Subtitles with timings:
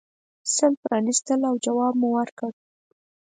[0.55, 2.51] سل پرانیستل او جواب مو ورکړ.